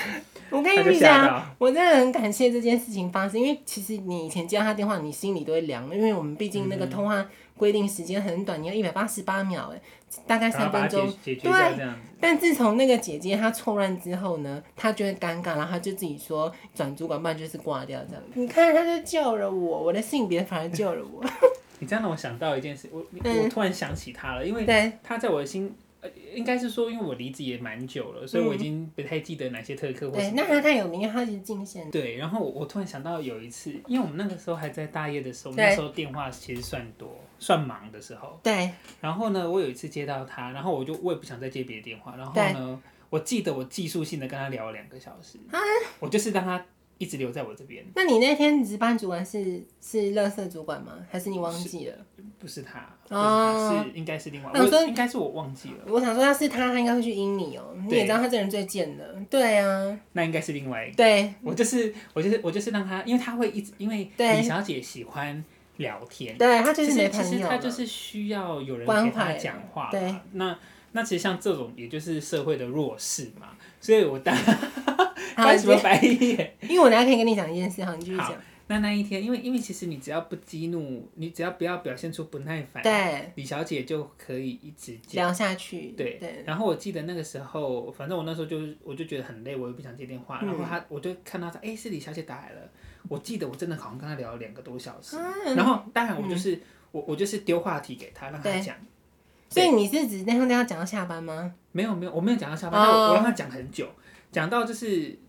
[0.51, 7.25] 我跟你讲，我真的很感谢这件事情发生，因为其实你以前接到他电话，你心里都会凉，因为我们毕竟那个通话
[7.57, 9.81] 规定时间很短，你要一百八十八秒哎。
[10.27, 11.87] 大概三分钟，对。
[12.19, 18.21] 但自从那个姐姐她错乱之后呢，她就会尴尬，然后她就自己说转主管办就是挂掉这样。
[18.33, 21.23] 你看，她就救了我，我的性别反而救了我。
[21.79, 24.65] 你这样让我想到一件事，我我突然想起她了，因为
[25.01, 25.73] 她在我的心。
[26.01, 30.17] 呃，应该是说，因为我离职也蛮久了，所以我已经不太记得哪些特客或。
[30.17, 31.89] 对，那他太有名，他是进线。
[31.91, 38.39] 对，然后我突然想到有一次，因为我们那个时候还在大业的时候，那时候电话其实算多，算忙的时候。
[38.41, 38.71] 对。
[38.99, 45.37] 然后呢，我有一次接到他，然后我就我也不想再接别的电话，然后呢，我记得我技术性的跟他聊了两个小时，
[45.99, 46.65] 我就是让他。
[47.01, 47.83] 一直留在我这边。
[47.95, 50.93] 那你那天值班主管是是乐色主管吗？
[51.09, 51.95] 还是你忘记了？
[52.37, 54.51] 不是他，哦，是应该是另外。
[54.53, 55.77] 那我说应该是我忘记了。
[55.87, 57.75] 我想说，要是他，他应该会去阴你哦。
[57.87, 59.15] 你也知道他这人最贱的。
[59.31, 59.99] 对啊。
[60.11, 60.97] 那应该是另外一个。
[60.97, 61.33] 对。
[61.41, 65.43] 我就是我就是我就是让他，因为他会一直因为李小姐喜欢
[65.77, 67.25] 聊天，对他就是没朋友。
[67.25, 69.89] 其实他就是需要有人陪他讲话。
[69.89, 70.13] 对。
[70.33, 70.55] 那
[70.91, 73.47] 那其实像这种，也就是社会的弱势嘛。
[73.79, 74.37] 所以我当。
[75.43, 76.55] 开什么白眼？
[76.63, 78.33] 因为我等下可以跟你讲一件事，好，你继续讲。
[78.67, 85.93] 那那一天，因为因为其实你只要不激怒，你只要不要表现出不耐烦，对，李小姐就可以一直聊下去。
[85.97, 86.41] 对对。
[86.45, 90.39] 然后我记得那个时候，反正我那时候就是，我就觉得很累，我又不想接电话。
[90.41, 92.61] 然后他，我就看到他，哎，是李小姐打来了。
[93.09, 95.17] 我记得我真的好像跟他聊了两个多小时。
[95.53, 96.57] 然后当然我就是
[96.93, 98.73] 我我就是丢话题给他，让他讲。
[99.49, 101.53] 所以你是指那通电话讲到下班吗？
[101.73, 103.85] 没有没有，我没有讲到下班，我我让他讲很久，
[104.31, 105.19] 讲到就是。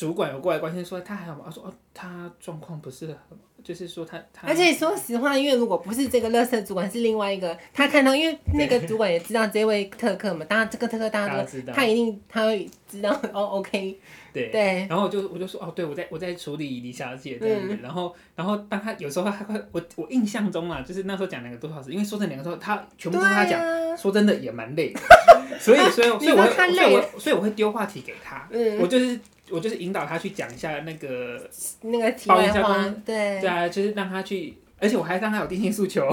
[0.00, 1.42] 主管有过来关心说他还好吗？
[1.44, 4.48] 他说哦，他状况不是很，就是说他他。
[4.48, 14.00] 而且说实话，因为如果不是这个乐色主管，是另外一个，他看到，因为那个主管也知道这位特客嘛，当然这个特客大家都知道，他一定他会知道 哦，OK。
[14.32, 14.86] 对对。
[14.88, 25.00] 然后我就我就说哦，对我在我在处理李小姐这样子，嗯、然后然后当他有时候他会我我印象中啊，就是那时候讲两个多小时，因为说这两个时候他全部都他讲，啊、说真的也蛮累的，
[25.60, 29.20] 所以所以所以我会所以我所以我会丢话题给他，嗯、我就是。
[29.50, 31.40] 我就是引导他去讲一下那个
[31.82, 33.40] 那个题外话，对。
[33.40, 36.06] 对啊，就是让他去，而且我还让他有定性诉求，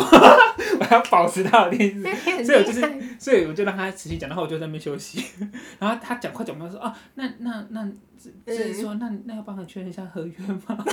[0.80, 2.14] 我还要保持他的定性，
[2.46, 2.82] 所以我就是，
[3.20, 5.24] 所以我就让他持续讲，然后我就在那边休息，
[5.80, 7.88] 然后他讲快讲不到说，啊，那那那，
[8.46, 10.86] 就是说那那要帮他确认一下合约吗？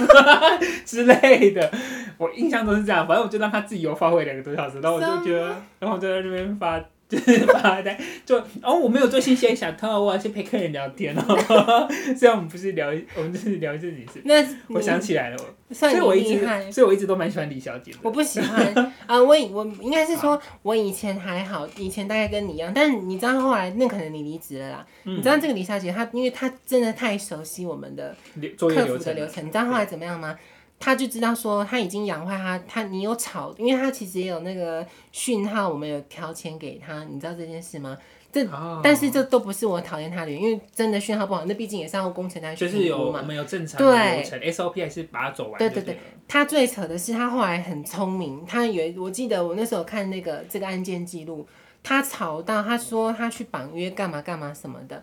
[0.85, 1.71] 之类的，
[2.19, 5.47] 我印象都是这样，反正我就让他自己有发挥两个多小时，然后我就觉得，
[5.79, 6.83] 然后我就在那边发。
[7.09, 11.89] 就是发呆，就哦，我没有做信息小偷，我要去陪客人聊天哦。
[12.17, 14.23] 虽然我们不是聊，我们就是聊自己事。
[14.25, 15.37] 那我想起来了，
[15.71, 17.99] 所以我一直，所以我一直都蛮喜欢李小姐的。
[18.03, 18.67] 我不喜欢
[19.07, 24.87] 啊， 我我应该是说，我以前还好，以前大概跟你一样，但是你知道后来那可能你离职了啦。
[25.03, 28.17] 你知道这个李小姐她，因为她真的太熟悉我们的
[28.59, 30.37] 客服的流程，你知道后来怎么样吗？
[30.79, 37.97] 他就知道说他已经养坏他，他你有吵，因为他其实也有那个讯号，我们有调钱给他，你知道这件事吗？
[38.31, 38.81] 这、oh.
[38.83, 45.71] 但是这都不是我讨厌他的原因，因为真的讯号不好，那毕竟也是要工程来就是有我们有正常的流程对，SOP 还是把它走完对。
[45.71, 51.47] 对对对，他最扯的是他后来很聪明，他以为我记得我那时候看那个这个案件记录，
[51.85, 55.01] 他吵到他说他去绑约干嘛干嘛什么的。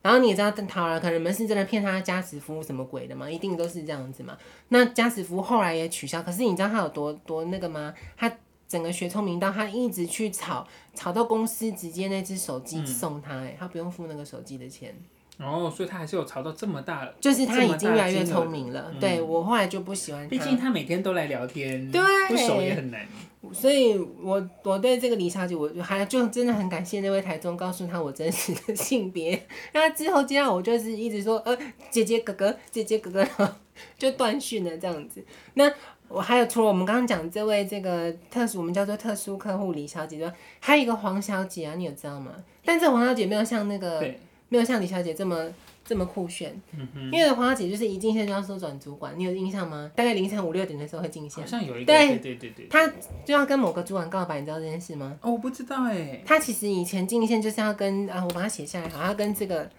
[0.00, 3.28] 然后你也知道，好了，可能你们是真的骗他加时服务什么鬼的嘛？
[3.28, 4.38] 一定都是这样子嘛。
[4.68, 7.92] 那加时服务后来也取消，可是你知道他有多多那个吗？
[8.16, 8.32] 他
[8.68, 14.94] 整个学聪明到他一直去吵，吵到公司直接那只手机送他，哎、嗯，他不用付那个手机的钱。
[15.40, 18.90] 哦，所以他还是有吵到这么大，就是他已经越来越聪明了。
[18.92, 23.06] 嗯、对，我后来就不喜欢他，毕竟他每天都来聊天，对，不熟也很难。
[23.52, 29.40] 所以我我对这个李小姐，我还就真的很感谢那位台中告诉他我真实的性别。
[29.72, 31.56] 那之后接到我就是一直说呃
[31.88, 33.26] 姐姐哥哥姐姐哥哥，
[33.96, 35.24] 就断讯了这样子。
[35.54, 35.72] 那
[36.08, 42.32] 我还有除了我们刚刚讲这位这个特殊，我们叫做特殊客户李小姐之外，还有一个黄小姐啊，你有知道吗？
[42.64, 44.04] 但这黄小姐没有像那个
[44.48, 45.48] 没有像李小姐这么
[45.84, 49.90] 这么酷炫，嗯哼，因为黄小姐就是一进线就要说转主管，你有印象吗？
[49.94, 52.86] 大概凌晨五六点的时候会进线，好像有一个对对对对对，她
[53.24, 55.18] 就要跟某个主管告白，你知道这件事吗？
[55.22, 59.70] 哦，我不知道哎，她其实以前进线就是要跟啊，我把它写下来，好，要跟这个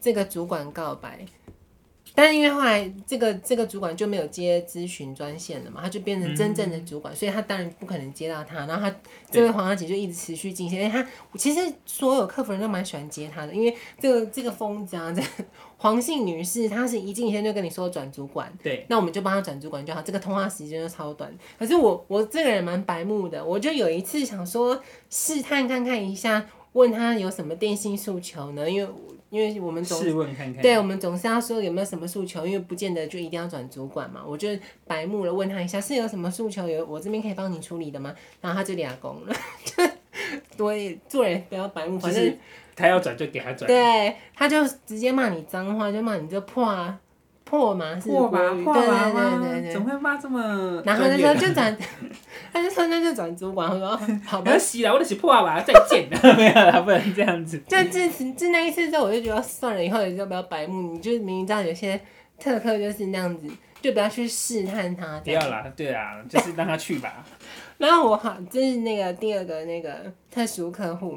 [0.00, 1.24] 这个主管告白。
[2.16, 8.64] 但是因为后来这个这个主管就没有接咨询专线了嘛，他就变成真正的主管，嗯、所以他当然不可能接到他。
[8.64, 8.96] 然后他
[9.30, 15.28] 这位黄小姐就一直持续进线，因为他其实所有客服人都蛮喜欢接他的，因为这个这个疯子啊，这个
[15.76, 21.30] 黄姓女士，她是一进线就跟你说转主管，对，那我们就帮她转主管就好，这个通话时间就超短。
[21.58, 28.70] 可是我我这个人蛮白目的，我就有一次想说试探看看一下，问他有什么电信诉求呢？
[28.70, 28.90] 因为。
[29.30, 34.22] 因为我们总试问看看，对，我们总是要说有没有什么诉求，因为不见得就一定要转主管嘛。
[34.26, 34.48] 我就
[34.86, 38.14] 白目了，问他一下是有什么诉求，有我这边可以帮你处理的吗？
[38.40, 39.34] 然后他就俩工了，
[40.56, 42.36] 对，做人不要白目，反正
[42.74, 46.98] 他要转就给他转，对，他就直接骂你脏话，就骂你这破啊。
[47.48, 47.98] 破吗？
[48.00, 48.38] 是破吧？
[48.64, 48.74] 破？
[48.74, 50.82] 对对对对，怎么会骂这么？
[50.84, 51.74] 然后那时候就转，
[52.52, 53.70] 他就说那就转主管。
[53.70, 56.18] 我说 好吧，洗了，我得洗破吧，再见了。
[56.36, 57.56] 没有了，不能这样子。
[57.68, 60.92] 就自此自那一次之后，我就觉得算了，以后也就不要白目。
[60.92, 61.98] 你就明明知道有些
[62.38, 63.46] 特客就是那样子，
[63.80, 65.20] 就不要去试探他。
[65.20, 67.24] 不要啦，对啊，就是让他去吧。
[67.78, 71.16] 然后我好，这是那个第二个那个特殊客户。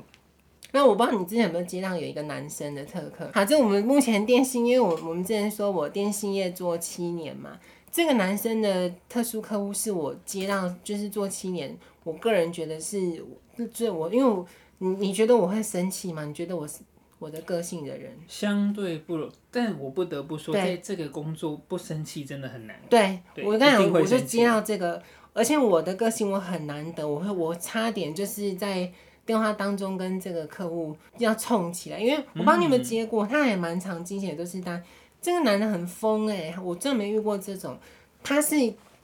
[0.71, 7.60] 那我不知道你之前有没有接到有一个男生的特客，好，就我们目前电信，因为我我们之前说我电信业做七年嘛，
[7.91, 13.25] 这个男生的特殊客户是我接到，就是做七年，我个人觉得是
[13.73, 14.45] 最我，因为我
[14.77, 16.23] 你你觉得我会生气吗？
[16.23, 16.82] 你觉得我是
[17.17, 18.15] 我的个性的人？
[18.27, 22.79] 相对不，但我不得不说，在这个工作不生气真的很难。
[22.88, 25.01] 对，对我刚才我就接到这个，
[25.34, 28.91] 而且我的个性我很难得，我会我差点就是在。
[29.29, 34.81] 电话当中跟这个客户要冲起来，因为我帮你们接过，他也蛮常惊险，都是他
[35.21, 37.77] 这个男的很疯哎、欸，我真的没遇过这种，
[38.23, 38.55] 他是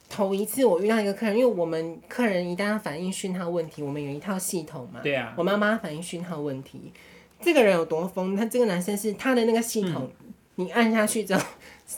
[0.09, 6.91] 头一次我遇到一个客人，因为我们客人一旦要反映讯号问题，我们有一套系统嘛，对啊，我们要帮他反映讯号问题，
[7.39, 8.35] 这个人有多疯？
[8.35, 11.43] 他这个男生是他的那个系统，嗯、你按下去之后，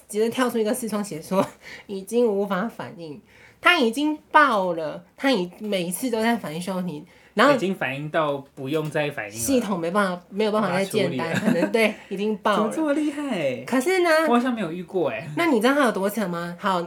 [0.09, 1.47] 直接跳出一个视窗写说
[1.85, 3.21] 已经无法反应，
[3.61, 7.05] 他已经爆了，他已每一次都在反映讯号问题。
[7.37, 12.57] 然后已经反映到不用再反应了，系统没办法，没有办法再建单，可能对，已经爆了。
[12.57, 13.63] 怎么这么厉害？
[13.63, 15.29] 可是呢，我好像没有遇过哎。
[15.37, 16.57] 那你知道它有多惨吗？
[16.59, 16.81] 好，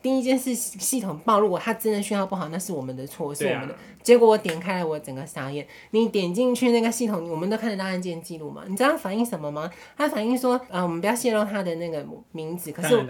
[0.00, 3.74] 第一件事系统爆，如果他真的讯号不好，那是我们的错，是我们的。
[4.00, 5.66] 结果我点开了，我整个傻眼。
[5.90, 8.62] 你点进去那个系统，我们都看得到案件记录嘛？
[8.68, 9.68] 你知道他反映什么吗？
[9.96, 12.70] 他反映说，啊，我们不要泄露他的那个名字。
[12.70, 13.04] 可是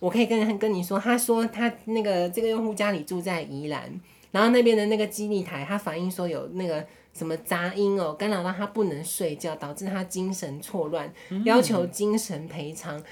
[0.00, 3.88] 我可以跟跟你说，他说他那个这个用户家里住在宜兰。
[4.30, 11.12] 然后那边的那个基地台，他反映说有那个什么杂音哦，干扰到他不能睡觉，导致他精神错乱，
[11.44, 12.98] 要求精神赔偿。
[12.98, 13.04] 嗯、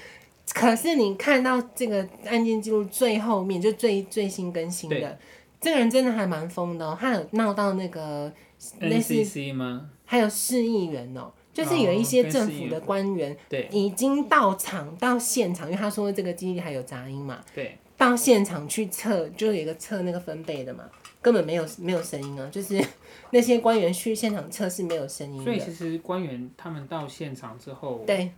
[0.53, 5.17] 可是你看到这个案件记录最后面，就最最新更新的，对。
[5.61, 8.31] 这个人真的还蛮疯的哦，他有闹到那个
[8.79, 9.89] NCC 吗？
[10.05, 20.89] 还有市议员哦，就是有一些政府的官员，对，已经到场到现场，因为他说这个基地台有杂音嘛，对，到现场去测，就有一个测那个分贝的嘛。
[21.21, 22.81] 根本没有没有声音啊，就是
[23.31, 25.43] 那些官员去现场测试没有声音。
[25.43, 28.31] 所以其实官员他们到现场之后，对，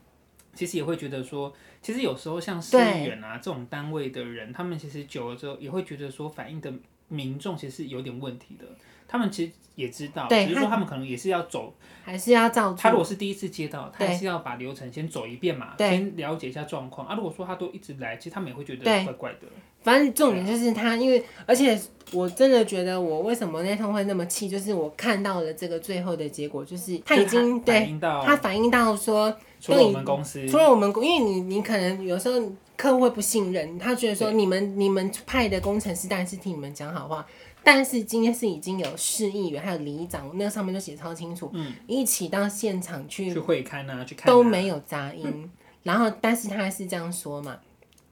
[0.55, 6.73] 其实也会觉得说，其实有时候像市议员啊这种单位的人，他们其实久了之后也会觉得说，反映的
[7.07, 8.65] 民众其实是有点问题的。
[9.11, 11.73] 他们其实也知道，只是说他们可能也是要走，
[12.05, 12.73] 还是要照。
[12.73, 17.05] 他如果是第一次接到，他还是要把流程先走一遍嘛，先了解一下状况。
[17.05, 19.39] 啊，如果说他都一直来，其实他们也会觉得怪怪的。
[19.83, 21.77] 反正重点就是他，因为而且
[22.13, 32.39] 我真的觉得我为什么那通会那么气，就是我看到了这个最后的结果，就是他已经对他反映到说，除了我们公司，除了我们公，因为你你可能有时候
[32.77, 37.25] 客户会不信任，他觉得说你们你们派的工程师当然是替你们讲好话。
[37.63, 45.49] 但是今天是已经有市议员还有里长，那个上面都写超清楚，嗯，一起到现场去去会勘啊，去看都没有杂音，嗯、
[45.83, 47.59] 然后但是他还是这样说嘛，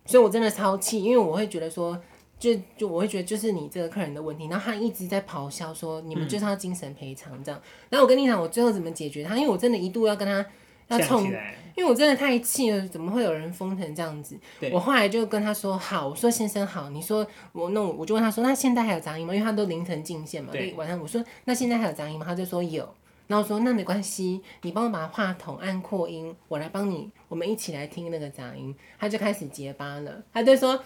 [0.06, 2.00] 所以我真的超气，因为我会觉得说，
[2.38, 10.45] 就就我会觉得就是你这个客人的问题，然后他一直在咆哮说你们就是要精神赔偿这样，嗯、然后我跟你讲我最后怎么解决他，因为我真的一度要跟他。
[10.89, 11.32] 要冲，
[11.80, 14.38] 因为我真的太气了，怎么会有人疯成这样子？
[14.73, 19.34] 我后来就跟他说好，我说先生好，你说我那我就问他说，那现在还有杂音吗？
[19.34, 22.25] 因为他都凌晨进线嘛，对，晚上我说那现在还有杂音吗？
[22.27, 22.86] 他就说有，
[23.27, 28.75] 然后我说那没关系，你帮我把话筒按扩音，我来帮你，我们一起来听那个杂音。
[28.99, 30.77] 他就开始结巴了，他就说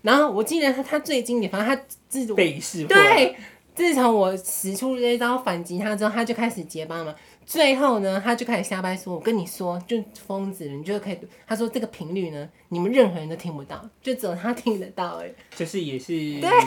[0.00, 3.36] 然后我记得他他最经典，反正他自被对，
[3.74, 7.14] 自从我使出这一招反击他之后，他就开始结巴嘛。
[7.50, 16.14] 最后呢，他就开始瞎掰说：“我跟你说，就疯子，你就可以。”他说：“这个频率呢，你们任何人都听不到，就只有他听得到。”哎，就是也是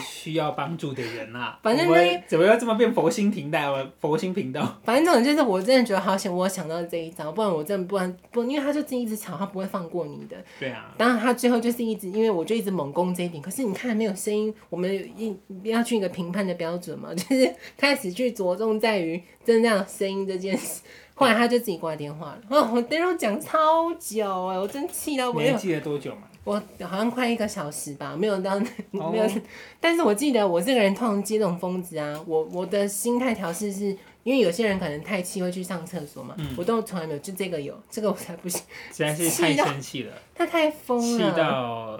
[0.05, 1.57] 需要帮助的人啊。
[1.63, 1.87] 反正
[2.27, 3.73] 怎么要这么变佛心频道？
[4.01, 4.77] 佛心频道。
[4.83, 10.35] 反正这种就是我真的觉得好险，我想到这一招，不然我真的不然不，因为他就自己一直吵，他不会放过你的。
[10.59, 10.93] 对啊。
[10.97, 13.41] 当然他最后就是一直，因为我就一直猛攻这一点。
[13.41, 20.72] 可是你看没有声音，我们一要去一个评判的标准嘛， 就是开始去着重在于真正的声音这件事。
[21.13, 22.41] 后来他就自己挂电话了。
[22.49, 25.41] 哦，我电话讲超久哎，我真气到我。
[25.41, 26.23] 你记得多久吗？
[26.43, 28.53] 我好像快一个小时吧，没有到
[28.99, 29.11] ，oh.
[29.13, 29.25] 没有。
[29.79, 33.85] 但是我记得我这个人通常接这种疯子啊，我我的心态调试是，
[34.23, 38.61] 因为有些人可能太气会去上厕所嘛，嗯、我都从来没有，就这个有，这个我才不行。
[38.91, 40.11] 实在是太生气了。
[40.35, 41.31] 他太疯了。
[41.31, 41.97] 气到，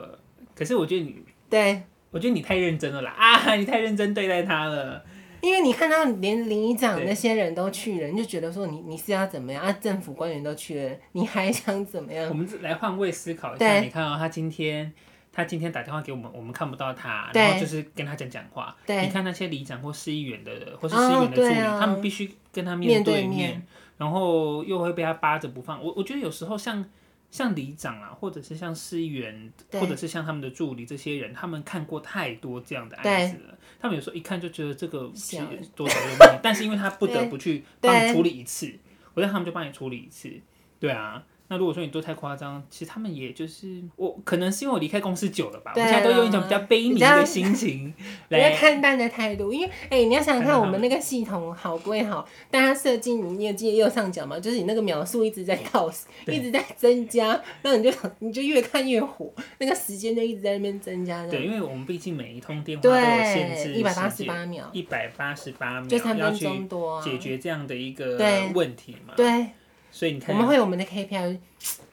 [0.53, 1.15] 可是我觉得你，
[1.49, 3.55] 对，我觉得你太认真了啦啊！
[3.55, 5.05] 你太认真对待他了。
[5.43, 9.71] 因为你看到连里长那些人都去了，你就觉得说你你是要怎么样啊？
[9.73, 12.29] 政府官员都去了，你还想怎么样？
[12.29, 14.93] 我们来换位思考一下，你看到、喔、他今天
[15.33, 18.73] 他今天打电话给我们，我们看不到他，然后就是跟他讲讲话。
[18.87, 23.67] 你看那些里长或市议员的，或是市议员的助理，哦啊、他们必须跟他面对面，面对面，
[23.97, 25.83] 然后又会被他扒着不放。
[25.83, 26.85] 我我觉得有时候像。
[27.33, 33.57] 像里长啊，或者是像市议员，或者是像他们的助理这些人，他们看过太多这样的案子了。
[33.83, 35.35] 他们有时候一看就觉得这个是
[35.75, 38.73] 多少有问题，但是因为他不得 不去帮你处理一次，
[39.13, 40.31] 我让他们就帮你处理一次。
[40.79, 41.21] 对啊。
[41.49, 47.93] 那如果说你做太夸张，其实他们也就是我，可能是因为我离开公司久了吧，对我现在都用一种比较悲悯的心情
[48.29, 49.53] 来看待的态度。
[49.53, 55.91] 因为哎、欸，你要想想看，我们那个系统好归好，但它设计你也记得右上角嘛，就是你那个秒数一直在倒，
[56.25, 61.27] 对一直在增加，那你就你就越看越火，那个时间就一直在那边增加。
[61.27, 68.17] 对，因为我们毕竟每一通电话都有限制，一百八十八秒，一百八十八秒，就三分钟多，解决这样的一个
[68.55, 69.13] 问题嘛。
[69.15, 69.23] 对。
[69.33, 69.47] 对
[69.93, 71.37] 所以你看，我们会有我们的 KPI，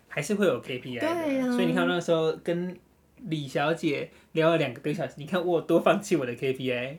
[0.09, 1.01] 还是会有 KPI 的。
[1.01, 1.53] 对啊。
[1.53, 2.75] 所以你看那时候跟
[3.27, 6.97] 李小姐聊了两个多小时，你看我多放弃我的 KPI。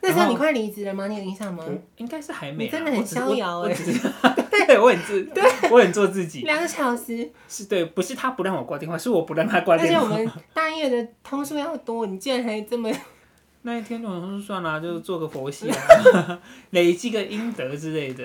[0.00, 1.08] 那时候你快离职了吗？
[1.08, 1.64] 你有印象吗？
[1.96, 2.64] 应该是还没。
[2.64, 3.74] 你真的很逍遥哎。
[4.68, 6.42] 对，我很自，对，我很做自己。
[6.42, 7.28] 两个小时。
[7.48, 10.06] 是对，不是他不让我挂电话，是我不让他挂电话。
[10.06, 12.88] 而且我们大夜的通数要多，你竟然还这么
[13.62, 16.40] 那一天我说算了，就做个佛系啊，
[16.70, 18.22] 累积个阴德之类的。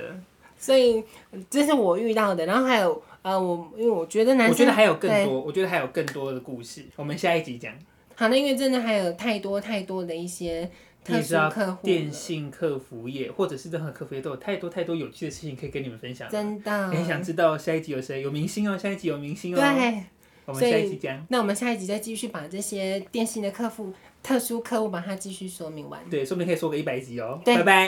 [0.59, 1.03] 所以
[1.49, 7.73] 这是我遇到的，然后还有呃，我因为我觉得男生，我觉得还有更多，我觉得还有更多的故事，我们下一集讲。
[8.15, 10.69] 好，那因为真的还有太多太多的一些
[11.03, 16.29] 特殊客户，电信客服业或者是任何客服业都有太多太多有趣的事情可以跟你们分享。
[16.29, 18.21] 真的，很想知道下一集有谁？
[18.21, 19.57] 有明星哦，下一集有明星哦。
[19.57, 20.03] 对，
[20.45, 21.25] 我们下一集讲。
[21.29, 26.01] 那我们下一集再继续把这些电信的客户、特殊客户把它继续说明完。
[26.09, 27.39] 对，说不定可以说个一百集哦。
[27.45, 27.87] 对拜拜。